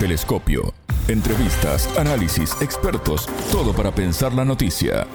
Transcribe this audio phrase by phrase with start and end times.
[0.00, 0.72] Telescopio.
[1.08, 5.06] Entrevistas, análisis, expertos, todo para pensar la noticia.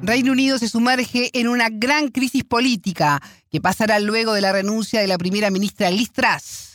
[0.00, 5.02] Reino Unido se sumerge en una gran crisis política que pasará luego de la renuncia
[5.02, 6.69] de la primera ministra Liz Truss.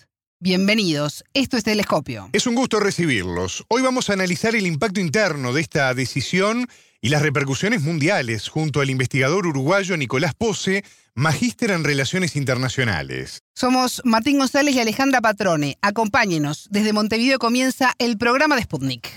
[0.46, 2.30] Bienvenidos, esto es Telescopio.
[2.32, 3.66] Es un gusto recibirlos.
[3.68, 6.68] Hoy vamos a analizar el impacto interno de esta decisión
[7.02, 10.84] y las repercusiones mundiales junto al investigador uruguayo Nicolás Pose,
[11.16, 13.40] magíster en Relaciones Internacionales.
[13.56, 15.80] Somos Martín González y Alejandra Patrone.
[15.82, 16.68] Acompáñenos.
[16.70, 19.10] Desde Montevideo comienza el programa de Sputnik.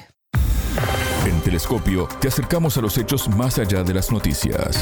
[1.27, 4.79] En Telescopio te acercamos a los hechos más allá de las noticias.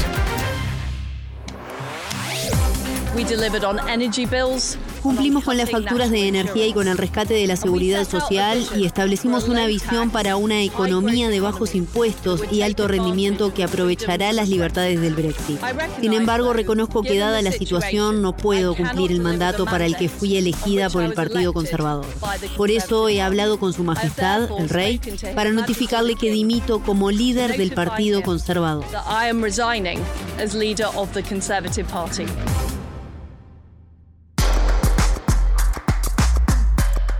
[5.01, 8.85] Cumplimos con las facturas de energía y con el rescate de la seguridad social y
[8.85, 14.49] establecimos una visión para una economía de bajos impuestos y alto rendimiento que aprovechará las
[14.49, 15.59] libertades del Brexit.
[16.01, 20.09] Sin embargo, reconozco que dada la situación no puedo cumplir el mandato para el que
[20.09, 22.05] fui elegida por el Partido Conservador.
[22.55, 24.99] Por eso he hablado con Su Majestad, el Rey,
[25.35, 28.85] para notificarle que dimito como líder del Partido Conservador.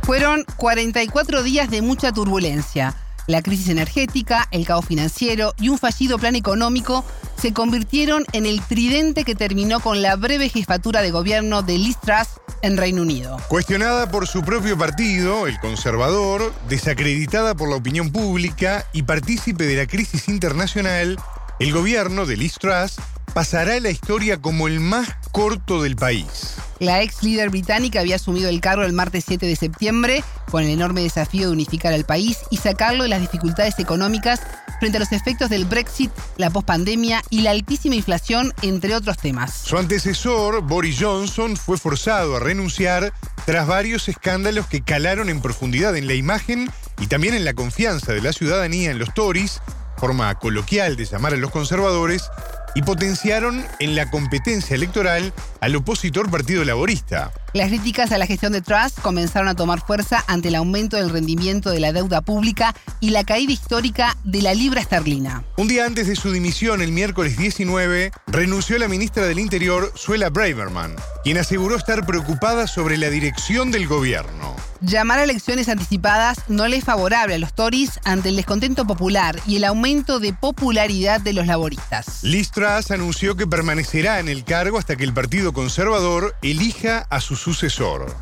[0.07, 2.95] Fueron 44 días de mucha turbulencia.
[3.27, 7.03] La crisis energética, el caos financiero y un fallido plan económico
[7.37, 11.97] se convirtieron en el tridente que terminó con la breve jefatura de gobierno de Liz
[11.99, 13.35] Truss en Reino Unido.
[13.49, 19.75] Cuestionada por su propio partido, el conservador, desacreditada por la opinión pública y partícipe de
[19.75, 21.19] la crisis internacional,
[21.59, 22.95] el gobierno de Liz Truss
[23.37, 26.55] pasará a la historia como el más corto del país.
[26.79, 30.71] La ex líder británica había asumido el cargo el martes 7 de septiembre con el
[30.71, 34.41] enorme desafío de unificar al país y sacarlo de las dificultades económicas
[34.79, 39.53] frente a los efectos del Brexit, la pospandemia y la altísima inflación, entre otros temas.
[39.53, 43.13] Su antecesor, Boris Johnson, fue forzado a renunciar
[43.45, 48.13] tras varios escándalos que calaron en profundidad en la imagen y también en la confianza
[48.13, 49.61] de la ciudadanía en los Tories,
[49.97, 52.31] forma coloquial de llamar a los conservadores,
[52.77, 57.31] y potenciaron en la competencia electoral al opositor Partido Laborista.
[57.53, 61.09] Las críticas a la gestión de Truss comenzaron a tomar fuerza ante el aumento del
[61.09, 65.43] rendimiento de la deuda pública y la caída histórica de la libra esterlina.
[65.57, 70.29] Un día antes de su dimisión, el miércoles 19, renunció la ministra del Interior, Suela
[70.29, 74.55] Braverman, quien aseguró estar preocupada sobre la dirección del gobierno.
[74.81, 79.35] Llamar a elecciones anticipadas no le es favorable a los Tories ante el descontento popular
[79.47, 82.23] y el aumento de popularidad de los laboristas.
[82.23, 87.21] Liz Truss anunció que permanecerá en el cargo hasta que el Partido Conservador elija a
[87.21, 88.13] su sucesor.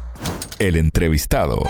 [0.57, 1.61] El entrevistado.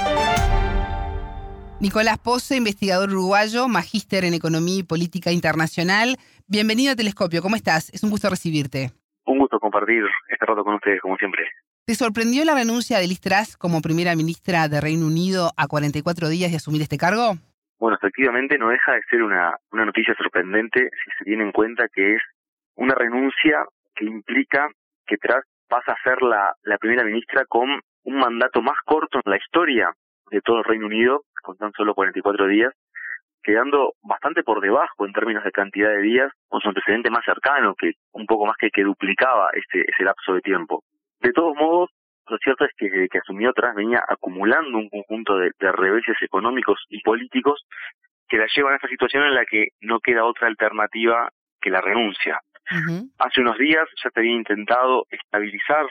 [1.79, 6.17] Nicolás Pose, investigador uruguayo, magíster en Economía y Política Internacional.
[6.45, 7.89] Bienvenido a Telescopio, ¿cómo estás?
[7.89, 8.91] Es un gusto recibirte.
[9.25, 11.43] Un gusto compartir este rato con ustedes, como siempre.
[11.87, 16.29] ¿Te sorprendió la renuncia de Liz Truss como primera ministra de Reino Unido a 44
[16.29, 17.37] días de asumir este cargo?
[17.77, 22.15] Bueno, efectivamente no deja de ser una, noticia sorprendente si se tiene en cuenta que
[22.15, 22.23] es
[22.73, 24.67] una renuncia que implica
[25.05, 29.29] que Truss pasa a ser la, la primera ministra con un mandato más corto en
[29.29, 29.93] la historia
[30.31, 32.73] de todo el Reino Unido, con tan solo 44 días,
[33.43, 37.75] quedando bastante por debajo en términos de cantidad de días, con su antecedente más cercano,
[37.75, 40.83] que un poco más que, que duplicaba ese, ese lapso de tiempo.
[41.25, 41.89] De todos modos,
[42.27, 46.15] lo cierto es que desde que asumió atrás venía acumulando un conjunto de, de reveses
[46.21, 47.65] económicos y políticos
[48.27, 51.29] que la llevan a esta situación en la que no queda otra alternativa
[51.61, 52.39] que la renuncia.
[53.19, 55.85] Hace unos días ya se había intentado estabilizar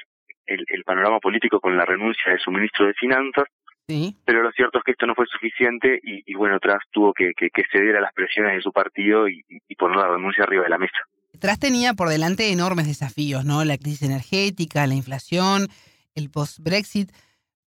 [0.47, 3.45] el, el, panorama político con la renuncia de su ministro de Finanzas,
[3.87, 4.17] sí.
[4.27, 7.33] pero lo cierto es que esto no fue suficiente y, y bueno, Tras tuvo que,
[7.37, 10.65] que, que, ceder a las presiones de su partido y, y poner la renuncia arriba
[10.65, 10.99] de la mesa.
[11.39, 13.65] Tras tenía por delante enormes desafíos, ¿no?
[13.65, 15.69] La crisis energética, la inflación,
[16.15, 17.11] el post-Brexit,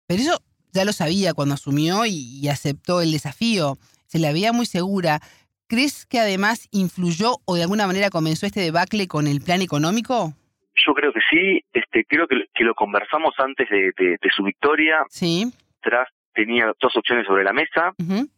[0.08, 0.42] pero eso
[0.72, 3.78] ya lo sabía cuando asumió y, y aceptó el desafío.
[4.06, 5.20] Se la veía muy segura.
[5.68, 10.34] ¿Crees que además influyó o de alguna manera comenzó este debacle con el plan económico?
[10.86, 14.44] Yo creo que sí, este, creo que, que lo conversamos antes de, de, de, su
[14.44, 15.04] victoria.
[15.10, 15.52] Sí.
[15.82, 18.30] Tras tenía dos opciones sobre la mesa, uh -huh.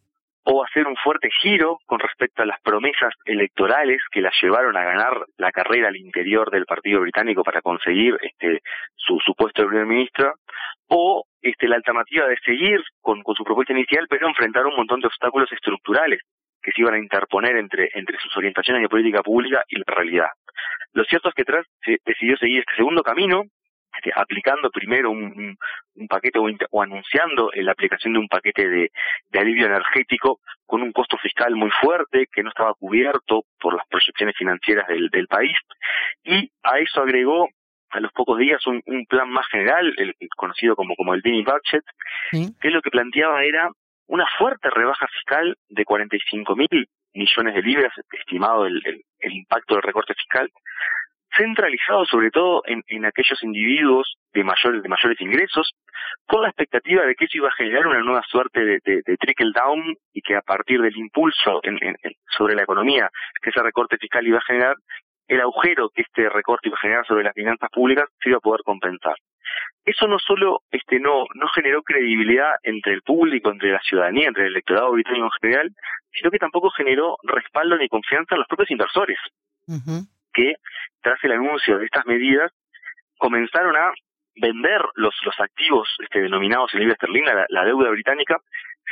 [0.44, 4.84] O hacer un fuerte giro con respecto a las promesas electorales que la llevaron a
[4.84, 8.60] ganar la carrera al interior del Partido Británico para conseguir este
[8.96, 10.34] su, su puesto de primer ministro,
[10.88, 15.00] o este la alternativa de seguir con, con su propuesta inicial, pero enfrentar un montón
[15.00, 16.20] de obstáculos estructurales
[16.62, 20.28] que se iban a interponer entre, entre sus orientaciones de política pública y la realidad.
[20.92, 21.66] Lo cierto es que Truss
[22.04, 23.44] decidió seguir este segundo camino,
[23.96, 25.56] este, aplicando primero un, un,
[25.94, 28.90] un paquete o, o, anunciando la aplicación de un paquete de,
[29.28, 33.86] de, alivio energético con un costo fiscal muy fuerte que no estaba cubierto por las
[33.88, 35.56] proyecciones financieras del, del país.
[36.24, 37.48] Y a eso agregó
[37.90, 41.84] a los pocos días un, plan más general, el, conocido como, como el Mini Budget,
[42.60, 43.68] que lo que planteaba era
[44.06, 48.80] una fuerte rebaja fiscal de 45 mil millones de libras, estimado el,
[49.18, 50.48] el, impacto del recorte fiscal,
[51.36, 55.72] centralizado sobre todo en, en aquellos individuos de mayores, de mayores ingresos,
[56.26, 59.52] con la expectativa de que eso iba a generar una nueva suerte de, de, trickle
[59.54, 61.78] down y que a partir del impulso en,
[62.36, 63.10] sobre la economía
[63.42, 64.76] que ese recorte fiscal iba a generar,
[65.26, 68.40] el agujero que este recorte iba a generar sobre las finanzas públicas se iba a
[68.40, 69.14] poder compensar.
[69.84, 74.44] Eso no solo este no no generó credibilidad entre el público, entre la ciudadanía, entre
[74.44, 75.70] el electorado británico en general,
[76.12, 79.18] sino que tampoco generó respaldo ni confianza en los propios inversores,
[80.32, 80.54] que
[81.00, 82.52] tras el anuncio de estas medidas
[83.18, 83.92] comenzaron a
[84.36, 88.38] vender los, los activos este, denominados en libra esterlina, la, deuda británica,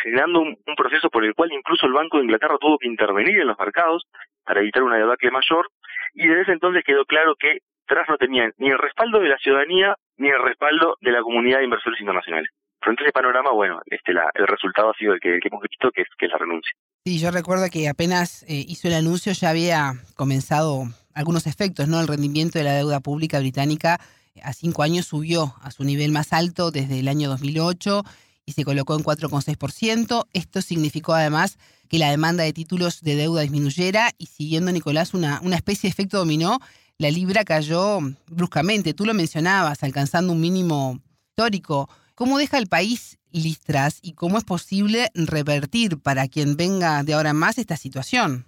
[0.02, 3.48] generando un, proceso por el cual incluso el Banco de Inglaterra tuvo que intervenir en
[3.48, 4.04] los mercados
[4.44, 5.68] para evitar una debacle mayor,
[6.14, 9.38] y desde ese entonces quedó claro que Tras no tenía ni el respaldo de la
[9.38, 12.50] ciudadanía ni el respaldo de la comunidad de inversores internacionales.
[12.80, 15.90] Frente a ese panorama, bueno, este, la, el resultado ha sido el que, hemos visto,
[15.90, 16.72] que es, que la renuncia.
[17.04, 20.84] Sí, yo recuerdo que apenas eh, hizo el anuncio ya había comenzado
[21.14, 22.00] algunos efectos, ¿no?
[22.00, 23.98] El rendimiento de la deuda pública británica
[24.42, 28.04] a cinco años subió a su nivel más alto desde el año 2008
[28.46, 30.26] y se colocó en 4,6%.
[30.32, 31.58] Esto significó además
[31.88, 35.92] que la demanda de títulos de deuda disminuyera y siguiendo, Nicolás, una, una especie de
[35.92, 36.58] efecto dominó,
[36.98, 38.94] la libra cayó bruscamente.
[38.94, 41.88] Tú lo mencionabas, alcanzando un mínimo histórico.
[42.18, 47.30] ¿Cómo deja el país Listras y cómo es posible revertir para quien venga de ahora
[47.30, 48.42] en más esta situación?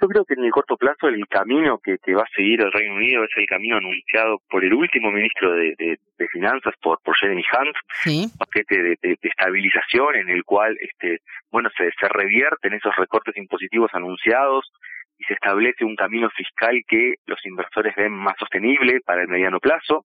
[0.00, 2.94] Yo creo que en el corto plazo el camino que, va a seguir el Reino
[2.94, 5.98] Unido es el camino anunciado por el último ministro de,
[6.30, 7.74] Finanzas, por, por Jeremy Hunt,
[8.06, 11.18] un paquete de, estabilización en el cual este
[11.50, 14.70] bueno se, se revierten esos recortes impositivos anunciados
[15.18, 19.58] y se establece un camino fiscal que los inversores ven más sostenible para el mediano
[19.58, 20.04] plazo.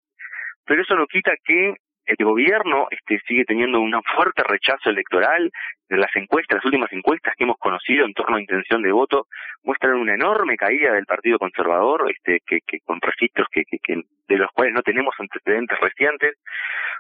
[0.66, 5.52] Pero eso no quita que el gobierno este, sigue teniendo un fuerte rechazo electoral.
[5.90, 9.28] Las encuestas, las últimas encuestas que hemos conocido en torno a intención de voto
[9.64, 14.38] muestran una enorme caída del Partido Conservador, este, que, que con registros que, que, de
[14.38, 16.38] los cuales no tenemos antecedentes recientes,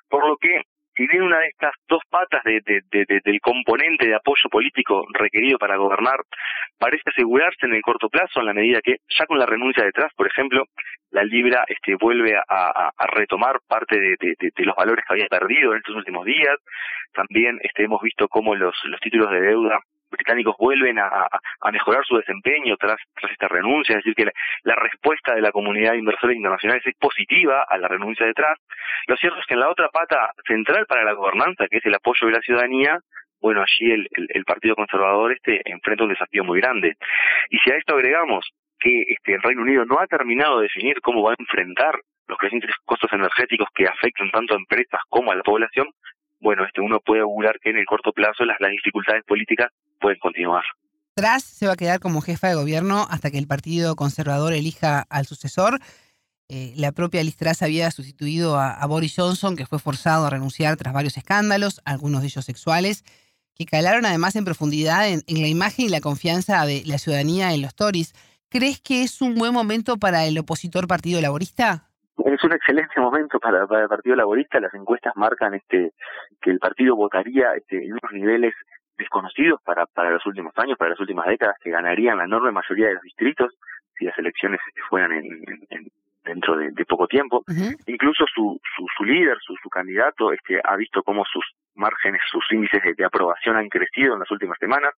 [0.09, 0.61] por lo que
[0.95, 5.78] si bien una de estas dos patas de, del componente de apoyo político requerido para
[5.78, 6.19] gobernar
[6.78, 10.12] parece asegurarse en el corto plazo, en la medida que ya con la renuncia detrás,
[10.16, 10.66] por ejemplo,
[11.12, 15.95] la libra este, vuelve a, retomar parte de, los valores que había perdido en estos
[15.95, 16.57] últimos días.
[17.13, 19.80] También este, hemos visto cómo los, los títulos de deuda
[20.13, 21.27] británicos vuelven a,
[21.71, 24.31] mejorar su desempeño tras, tras esta renuncia, es decir, que
[24.63, 28.57] la, respuesta de la comunidad de inversores internacionales es positiva a la renuncia de Trump.
[29.07, 31.95] Lo cierto es que en la otra pata central para la gobernanza, que es el
[31.95, 33.00] apoyo de la ciudadanía,
[33.42, 36.95] bueno, allí el, Partido Conservador este enfrenta un desafío muy grande.
[37.50, 38.50] Y si a esto agregamos
[38.80, 42.38] que este, el Reino Unido no ha terminado de definir cómo va a enfrentar los
[42.38, 45.88] crecientes costos energéticos que afectan tanto a empresas como a la población,
[46.44, 49.71] bueno, este uno puede augurar que en el corto plazo las dificultades políticas
[50.03, 50.63] pueden continuar.
[51.15, 55.05] Tras se va a quedar como jefa de gobierno hasta que el Partido Conservador elija
[55.09, 55.79] al sucesor.
[56.50, 60.75] Eh, la propia Liz Truss había sustituido a, Boris Johnson, que fue forzado a renunciar
[60.75, 63.03] tras varios escándalos, algunos de ellos sexuales,
[63.55, 67.61] que calaron además en profundidad en, la imagen y la confianza de la ciudadanía en
[67.61, 68.13] los Tories.
[68.49, 71.89] ¿Crees que es un buen momento para el opositor Partido Laborista?
[72.25, 74.59] Es un excelente momento para, para el Partido Laborista.
[74.59, 75.94] Las encuestas marcan este
[76.41, 78.53] que el partido votaría este, en unos niveles
[78.97, 82.88] desconocidos para, para los últimos años, para las últimas décadas, que ganarían la enorme mayoría
[82.88, 83.54] de los distritos
[83.97, 85.92] si las elecciones este, fueran en,
[86.23, 87.44] dentro de, poco tiempo.
[87.85, 91.44] Incluso su, su, su líder, su, su candidato, este, ha visto cómo sus
[91.76, 94.94] márgenes, sus índices de, aprobación han crecido en las últimas semanas,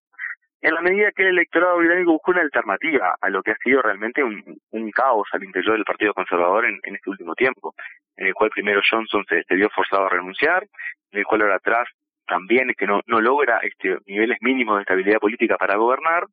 [0.62, 3.82] en la medida que el electorado británico buscó una alternativa a lo que ha sido
[3.82, 7.74] realmente un, un caos al interior del Partido Conservador en, en, este último tiempo,
[8.16, 10.66] en el cual primero Johnson se, se vio forzado a renunciar,
[11.12, 11.88] en el cual ahora atrás
[12.26, 16.26] también que no, no logra este, niveles mínimos de estabilidad política para gobernar.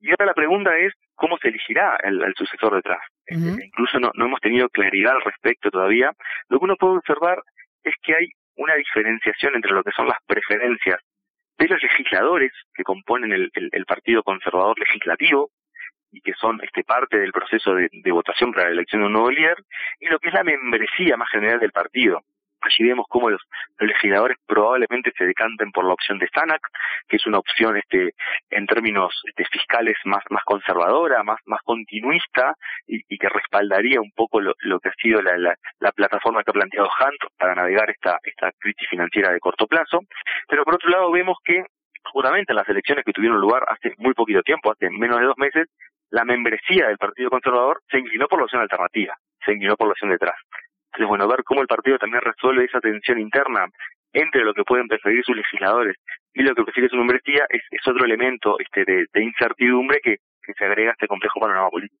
[0.00, 3.00] Y ahora la pregunta es cómo se elegirá el, sucesor detrás.
[3.26, 6.12] Este, incluso no, no hemos tenido claridad al respecto todavía.
[6.48, 7.42] Lo que uno puede observar
[7.82, 11.00] es que hay una diferenciación entre lo que son las preferencias
[11.58, 15.50] de los legisladores que componen el, el, Partido Conservador Legislativo
[16.10, 19.12] y que son este parte del proceso de, de votación para la elección de un
[19.12, 19.56] nuevo líder,
[20.00, 22.22] y lo que es la membresía más general del partido.
[22.64, 23.42] Allí vemos cómo los,
[23.78, 26.66] legisladores probablemente se decanten por la opción de Sanac,
[27.06, 28.14] que es una opción este,
[28.50, 32.54] en términos este, fiscales más, más conservadora, más, más continuista
[32.86, 36.88] y, que respaldaría un poco lo, que ha sido la, la, plataforma que ha planteado
[36.88, 40.00] Hunt para navegar esta, esta crisis financiera de corto plazo.
[40.48, 41.64] Pero por otro lado vemos que
[42.02, 45.38] justamente en las elecciones que tuvieron lugar hace muy poquito tiempo, hace menos de dos
[45.38, 45.68] meses,
[46.10, 49.92] la membresía del Partido Conservador se inclinó por la opción alternativa, se inclinó por la
[49.92, 50.36] opción detrás
[50.94, 53.66] Entonces, bueno, ver cómo el partido también resuelve esa tensión interna
[54.12, 55.96] entre lo que pueden preferir sus legisladores
[56.32, 60.18] y lo que prefiere su membresía es, es otro elemento este, de, incertidumbre que,
[60.56, 62.00] se agrega a este complejo panorama político.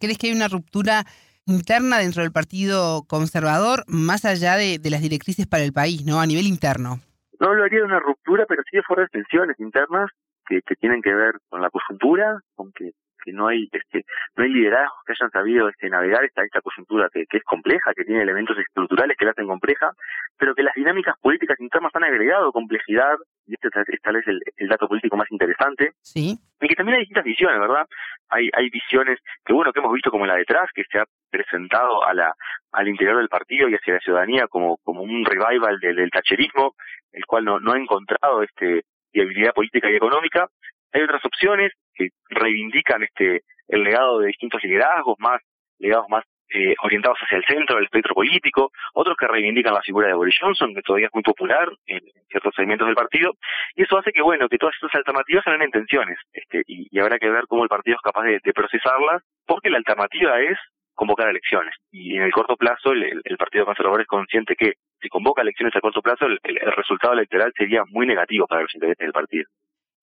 [0.00, 1.04] ¿Crees que hay una ruptura
[1.44, 6.20] interna dentro del Partido Conservador, más allá de, las directrices para el país, ¿no?
[6.20, 7.00] A nivel interno.
[7.40, 10.08] No hablaría de una ruptura, pero sí de fuertes tensiones internas
[10.46, 12.92] que, que tienen que ver con la coyuntura, con que
[13.24, 14.04] que no hay este
[14.36, 18.04] no hay liderazgos que hayan sabido este navegar esta esta coyuntura que, es compleja que
[18.04, 19.90] tiene elementos estructurales que la hacen compleja
[20.36, 23.14] pero que las dinámicas políticas internas han agregado complejidad
[23.46, 25.92] y este, este tal vez el, el dato político más interesante.
[26.00, 26.38] Sí.
[26.60, 27.86] Y que también hay distintas visiones verdad
[28.28, 32.04] hay hay visiones que bueno que hemos visto como la detrás que se ha presentado
[32.04, 32.34] a la
[32.72, 36.74] al interior del partido y hacia la ciudadanía como como un revival del, del tacherismo
[37.12, 40.48] el cual no no ha encontrado este viabilidad política y económica
[40.94, 45.40] hay otras opciones que reivindican este el legado de distintos liderazgos, más
[45.78, 50.06] legados más eh, orientados hacia el centro del espectro político, otros que reivindican la figura
[50.06, 53.32] de Boris Johnson, que todavía es muy popular en, ciertos segmentos del partido,
[53.74, 57.30] y eso hace que, bueno, que todas estas alternativas generen tensiones, este, y, habrá que
[57.30, 60.58] ver cómo el partido es capaz de, procesarlas, porque la alternativa es
[60.94, 65.42] convocar elecciones, y en el corto plazo el, Partido Conservador es consciente que si convoca
[65.42, 69.12] elecciones a corto plazo, el, el resultado electoral sería muy negativo para los intereses del
[69.12, 69.48] partido.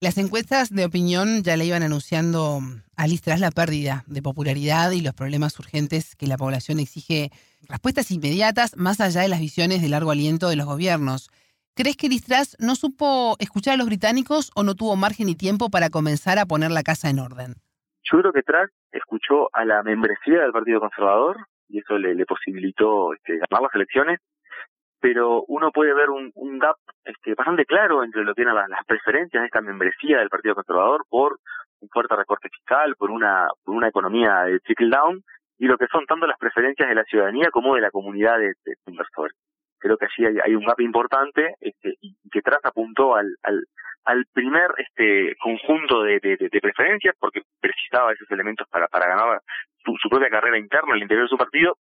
[0.02, 2.58] Las encuestas de opinión ya le iban anunciando
[2.96, 7.30] a Liz tras la pérdida de popularidad y los problemas urgentes que la población exige
[7.68, 11.30] respuestas inmediatas más allá de las visiones de largo aliento de los gobiernos.
[11.76, 12.26] ¿Crees que Liz
[12.58, 16.46] no supo escuchar a los británicos o no tuvo margen ni tiempo para comenzar a
[16.46, 17.54] poner la casa en orden?
[18.02, 23.14] Yo creo que Truss escuchó a la membresía del Partido Conservador y eso le, posibilitó
[23.14, 24.18] este, ganar las elecciones
[25.02, 26.30] pero uno puede ver un,
[26.60, 30.54] gap este, bastante claro entre lo que eran las, preferencias de esta membresía del Partido
[30.54, 31.40] Conservador por
[31.80, 35.20] un fuerte recorte fiscal, por una, por una economía de trickle down,
[35.58, 38.54] y lo que son tanto las preferencias de la ciudadanía como de la comunidad de,
[38.86, 39.36] inversores.
[39.78, 43.64] Creo que allí hay, un gap importante este, y que traza apuntó al, al,
[44.04, 49.40] al primer este conjunto de, de, preferencias porque precisaba esos elementos para, ganar
[49.84, 51.76] su, su propia carrera interna al interior de su partido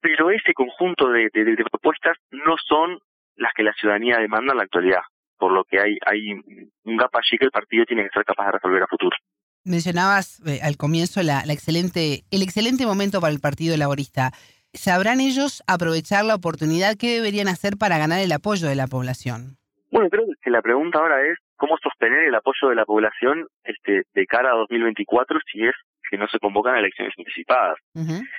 [0.00, 1.30] pero ese conjunto de,
[1.70, 2.98] propuestas no son
[3.36, 5.02] las que la ciudadanía demanda en la actualidad,
[5.38, 8.46] por lo que hay, hay un gap allí que el partido tiene que ser capaz
[8.46, 9.16] de resolver a futuro.
[9.64, 14.30] Mencionabas eh, al comienzo la, excelente, el excelente momento para el Partido Laborista.
[14.72, 16.96] ¿Sabrán ellos aprovechar la oportunidad?
[16.96, 19.58] ¿Qué deberían hacer para ganar el apoyo de la población?
[19.90, 24.02] Bueno, creo que la pregunta ahora es cómo sostener el apoyo de la población este,
[24.14, 25.74] de cara a 2024 si es
[26.10, 27.78] que no se convocan a elecciones anticipadas.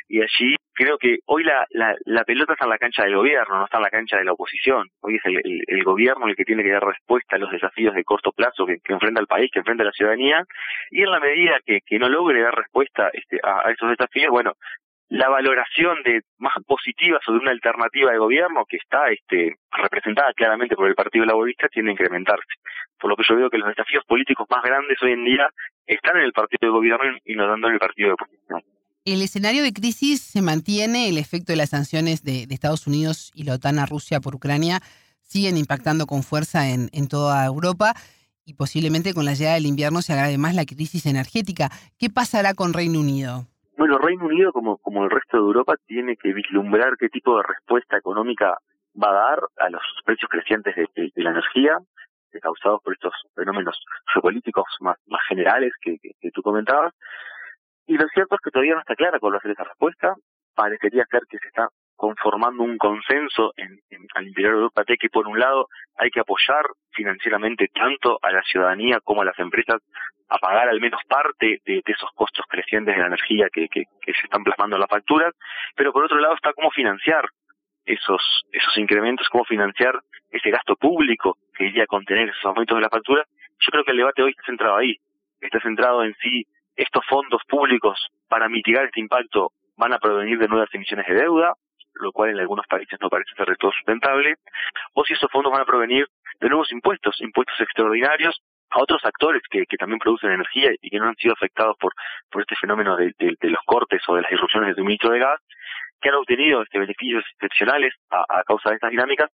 [0.08, 3.58] Y allí creo que hoy la, la, la, pelota está en la cancha del gobierno,
[3.58, 4.88] no está en la cancha de la oposición.
[5.02, 8.04] Hoy es el, el, gobierno el que tiene que dar respuesta a los desafíos de
[8.04, 10.44] corto plazo que, enfrenta el país, que enfrenta la ciudadanía,
[10.92, 14.54] y en la medida que, que no logre dar respuesta este, a, esos desafíos, bueno,
[15.10, 20.76] la valoración de más positiva sobre una alternativa de gobierno que está este, representada claramente
[20.76, 22.54] por el Partido Laborista tiene que incrementarse.
[23.00, 25.50] Por lo que yo veo que los desafíos políticos más grandes hoy en día
[25.86, 28.63] están en el partido de gobierno y no dando en el partido de oposición.
[29.06, 33.44] El escenario de crisis se mantiene, el efecto de las sanciones de, Estados Unidos y
[33.44, 34.80] la OTAN a Rusia por Ucrania
[35.22, 37.94] siguen impactando con fuerza en, en toda Europa
[38.46, 41.70] y posiblemente con la llegada del invierno se agrave más la crisis energética.
[42.00, 43.46] ¿Qué pasará con Reino Unido?
[43.77, 47.44] Bueno, Reino Unido, como, como el resto de Europa, tiene que vislumbrar qué tipo de
[47.44, 48.58] respuesta económica
[49.01, 51.77] va a dar a los precios crecientes de, la energía,
[52.39, 53.77] causados por estos fenómenos
[54.13, 56.94] geopolíticos más, generales que, que, tú comentabas.
[57.86, 60.15] Y lo cierto es que todavía no está clara cuál va a ser esa respuesta.
[60.56, 63.79] Parecería ser que se está conformando un consenso en,
[64.15, 65.67] al interior de Europa de que por un lado
[65.98, 69.82] hay que apoyar financieramente tanto a la ciudadanía como a las empresas
[70.29, 74.24] a pagar al menos parte de, esos costos crecientes de la energía que, que, se
[74.24, 75.34] están plasmando en las facturas,
[75.75, 77.25] pero por otro lado está cómo financiar
[77.88, 82.82] esos, esos incrementos, cómo financiar ese gasto público que iría a contener esos aumentos de
[82.82, 83.24] la factura.
[83.60, 84.96] Yo creo que el debate hoy está centrado ahí,
[85.41, 90.48] está centrado en si estos fondos públicos para mitigar este impacto van a provenir de
[90.48, 91.53] nuevas emisiones de deuda,
[91.94, 94.36] lo cual en algunos países no parece ser de todo sustentable,
[94.94, 96.06] o si esos fondos van a provenir
[96.39, 98.39] de nuevos impuestos, impuestos extraordinarios
[98.70, 101.94] a otros actores que, que también producen energía y que no han sido afectados por,
[102.29, 105.39] por este fenómeno de, de, los cortes o de las disrupciones del suministro de gas,
[106.01, 109.30] que han obtenido este beneficios excepcionales a, causa de estas dinámicas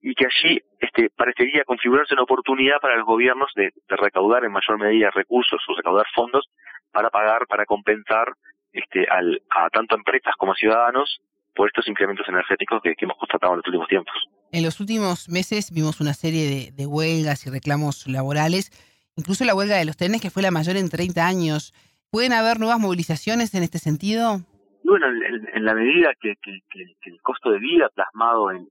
[0.00, 4.52] y que allí este parecería configurarse una oportunidad para los gobiernos de, de recaudar en
[4.52, 6.48] mayor medida recursos o recaudar fondos
[6.92, 8.32] para pagar, para compensar
[8.72, 11.20] este, al, a tanto empresas como a ciudadanos
[11.54, 14.14] por estos incrementos energéticos que, hemos constatado en los últimos tiempos.
[14.52, 18.70] En los últimos meses vimos una serie de, huelgas y reclamos laborales,
[19.16, 21.72] incluso la huelga de los trenes, que fue la mayor en 30 años.
[22.10, 24.42] ¿Pueden haber nuevas movilizaciones en este sentido?
[24.86, 28.68] Bueno, en, la medida que, el costo de vida plasmado en,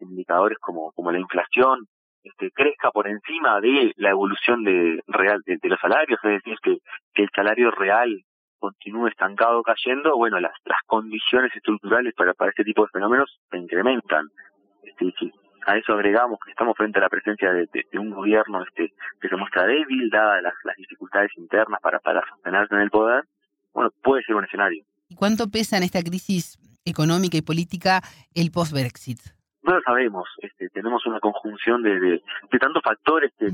[0.00, 1.86] indicadores como, la inflación
[2.22, 6.78] este, crezca por encima de la evolución de real de, los salarios, es decir, que,
[7.14, 8.22] que el salario real
[8.58, 13.58] continúe estancado cayendo, bueno, las, las condiciones estructurales para, para este tipo de fenómenos se
[13.58, 14.26] incrementan.
[14.82, 15.12] Este,
[15.66, 19.36] a eso agregamos que estamos frente a la presencia de, un gobierno este, que se
[19.36, 23.24] muestra débil, dadas las, las dificultades internas para, para sostenerse en el poder,
[23.72, 24.84] bueno, puede ser un escenario.
[25.08, 28.02] ¿Y cuánto pesa en esta crisis económica y política
[28.34, 29.18] el post-Brexit?
[29.62, 30.28] No lo sabemos.
[30.38, 33.48] Este, tenemos una conjunción de, de, tantos factores que,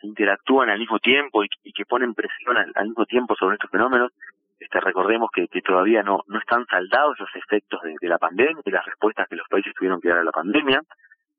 [0.00, 4.12] interactúan al mismo tiempo y, que ponen presión al, mismo tiempo sobre estos fenómenos.
[4.60, 8.62] Este, recordemos que, que todavía no, no están saldados los efectos de, de la pandemia
[8.64, 10.82] y las respuestas que los países tuvieron que dar a la pandemia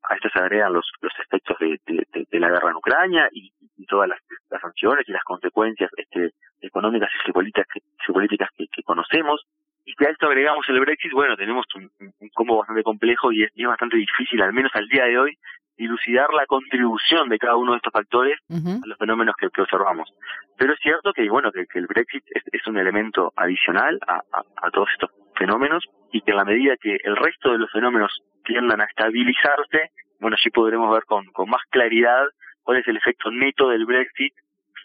[0.03, 3.51] a esto se agregan los, los efectos de, de, la guerra en Ucrania y,
[3.87, 4.19] todas las,
[4.61, 7.65] sanciones y las consecuencias este, económicas y geopolíticas,
[8.05, 9.45] geopolíticas que, conocemos.
[9.85, 13.43] Y que a esto agregamos el Brexit, bueno, tenemos un, un combo bastante complejo y
[13.43, 15.37] es, bastante difícil, al menos al día de hoy,
[15.77, 20.09] dilucidar la contribución de cada uno de estos factores a los fenómenos que, observamos.
[20.57, 24.21] Pero es cierto que, bueno, que, el Brexit es, un elemento adicional a,
[24.57, 28.11] a todos estos fenómenos y que en la medida que el resto de los fenómenos
[28.43, 32.25] tiendan a estabilizarse, bueno, así podremos ver con, con más claridad
[32.63, 34.33] cuál es el efecto neto del Brexit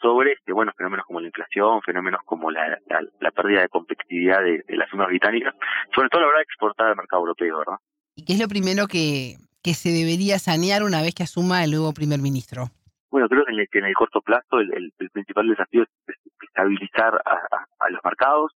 [0.04, 2.78] sobre este, bueno, fenómenos como la inflación, fenómenos como la,
[3.20, 5.54] la, pérdida de competitividad de, las firmas británicas,
[5.94, 7.78] sobre todo la hora de exportar al mercado europeo, ¿verdad?
[8.14, 11.70] ¿Y qué es lo primero que, que se debería sanear una vez que asuma el
[11.70, 12.64] nuevo primer ministro?
[13.10, 17.14] Bueno, creo que en el, en el corto plazo el, el, principal desafío es estabilizar
[17.24, 18.52] a, a, los mercados,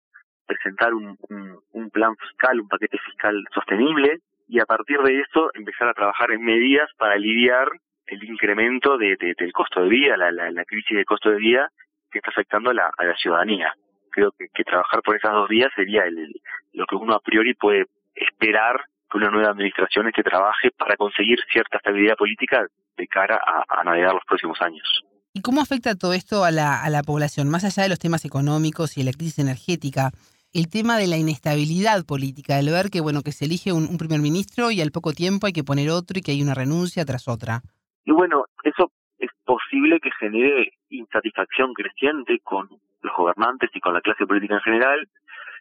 [0.45, 5.49] presentar un, un, un, plan fiscal, un paquete fiscal sostenible, y a partir de eso
[5.53, 7.69] empezar a trabajar en medidas para aliviar
[8.07, 11.69] el incremento de, del costo de vida, la, la, crisis de costo de vida
[12.11, 13.73] que está afectando a la, a la ciudadanía.
[14.11, 16.33] Creo que, trabajar por esas dos vías sería el,
[16.73, 17.85] lo que uno a priori puede
[18.15, 22.65] esperar que una nueva administración esté trabaje para conseguir cierta estabilidad política
[22.97, 25.03] de cara a, a navegar los próximos años.
[25.33, 27.47] ¿Y cómo afecta todo esto a la, la población?
[27.47, 30.11] Más allá de los temas económicos y de la crisis energética,
[30.51, 34.19] el tema de la inestabilidad política, el ver que bueno que se elige un, primer
[34.19, 37.27] ministro y al poco tiempo hay que poner otro y que hay una renuncia tras
[37.27, 37.61] otra.
[38.07, 38.89] Y bueno, eso
[39.19, 42.69] es posible que genere insatisfacción creciente con
[43.01, 45.09] los gobernantes y con la clase política en general.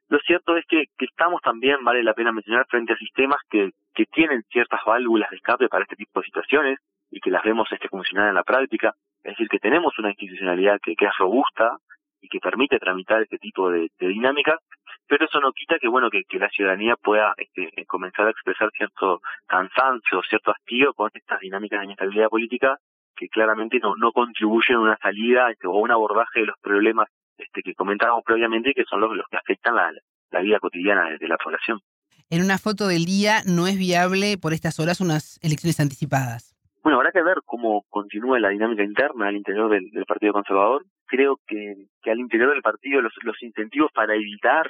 [0.09, 3.73] Lo cierto es que, que estamos también, vale la pena mencionar, frente a sistemas que,
[3.93, 6.79] que tienen ciertas válvulas de escape para este tipo de situaciones
[7.11, 8.95] y que las vemos este, funcionar en la práctica.
[9.25, 11.79] Es decir, que tenemos una institucionalidad que, que es robusta,
[12.21, 14.59] y que permite tramitar este tipo de, de dinámicas,
[15.09, 18.71] pero eso no quita que bueno que, que la ciudadanía pueda este, comenzar a expresar
[18.77, 22.79] cierto cansancio, cierto hastío con estas dinámicas de inestabilidad política
[23.14, 27.09] que claramente no, no contribuyen a una salida este, o un abordaje de los problemas
[27.38, 29.92] este, que comentábamos previamente que son los, los que afectan la,
[30.31, 31.81] la vida cotidiana de, la población.
[32.29, 36.55] En una foto del día no es viable por estas horas unas elecciones anticipadas.
[36.83, 40.85] Bueno, habrá que ver cómo continúa la dinámica interna al interior del, del Partido Conservador
[41.07, 44.69] creo que, que al interior del partido los, los incentivos para evitar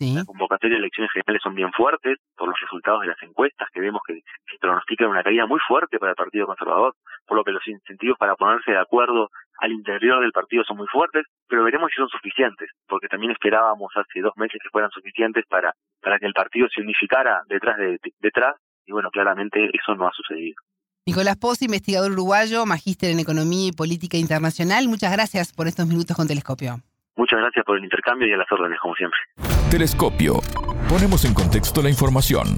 [0.00, 3.80] la convocatoria de elecciones generales son bien fuertes por los resultados de las encuestas que
[3.80, 6.94] vemos que, que pronostican una caída muy fuerte para el Partido Conservador,
[7.26, 10.86] por lo que los incentivos para ponerse de acuerdo al interior del partido son muy
[10.88, 15.44] fuertes, pero veremos si son suficientes, porque también esperábamos hace dos meses que fueran suficientes
[15.48, 20.06] para, para que el partido se unificara detrás de, detrás, y bueno, claramente eso no
[20.06, 20.56] ha sucedido.
[21.06, 24.88] Nicolás Pozzi, investigador uruguayo, magíster en Economía y Política Internacional.
[24.88, 26.76] Muchas gracias por estos minutos con Telescopio.
[27.16, 29.18] Muchas gracias por el intercambio y a las órdenes, como siempre.
[29.70, 30.40] Telescopio.
[30.88, 32.56] Ponemos en contexto la información.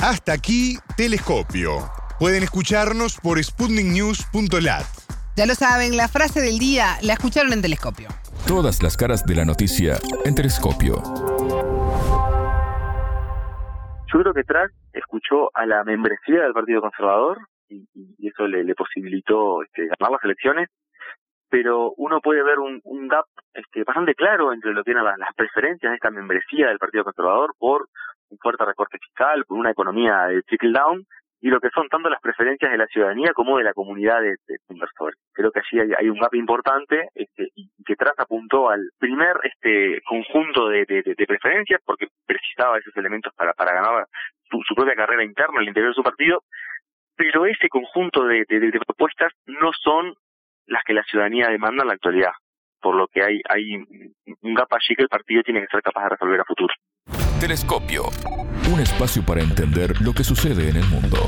[0.00, 1.90] Hasta aquí, Telescopio.
[2.20, 4.84] Pueden escucharnos por sputniknews.lat.
[5.36, 8.08] Ya lo saben, la frase del día la escucharon en Telescopio.
[8.46, 11.02] Todas las caras de la noticia en Telescopio.
[14.12, 17.84] Yo creo que Trump escuchó a la membresía del Partido Conservador y,
[18.26, 20.68] eso le, posibilitó este, ganar las elecciones,
[21.48, 25.90] pero uno puede ver un, gap este, bastante claro entre lo que eran las, preferencias
[25.90, 27.88] de esta membresía del Partido Conservador por
[28.28, 31.06] un fuerte recorte fiscal, por una economía de trickle down
[31.40, 34.36] y lo que son tanto las preferencias de la ciudadanía como de la comunidad de,
[34.68, 35.18] inversores.
[35.32, 40.00] Creo que allí hay, un gap importante este, y que tras apuntó al primer este
[40.06, 40.84] conjunto de,
[41.28, 44.06] preferencias porque precisaba esos elementos para, para ganar
[44.50, 46.42] su, propia carrera interna al interior de su partido,
[47.16, 48.44] pero ese conjunto de,
[48.86, 50.14] propuestas no son
[50.66, 52.32] las que la ciudadanía demanda en la actualidad,
[52.80, 56.04] por lo que hay, hay un gap allí que el partido tiene que ser capaz
[56.04, 56.74] de resolver a futuro.
[57.40, 58.04] Telescopio.
[58.72, 61.18] Un espacio para entender lo que sucede en el mundo.